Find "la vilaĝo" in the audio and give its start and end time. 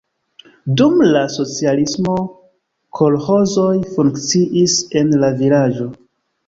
5.25-5.93